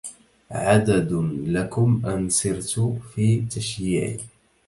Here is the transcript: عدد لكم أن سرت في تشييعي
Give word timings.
عدد 0.51 1.11
لكم 1.47 2.01
أن 2.05 2.29
سرت 2.29 2.79
في 3.13 3.41
تشييعي 3.41 4.17